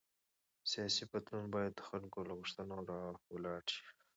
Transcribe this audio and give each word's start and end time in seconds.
سیاسي 0.71 1.03
بدلون 1.11 1.45
باید 1.55 1.71
د 1.75 1.81
خلکو 1.89 2.19
له 2.27 2.33
غوښتنو 2.39 2.75
راولاړ 2.89 3.63
شي 3.75 3.85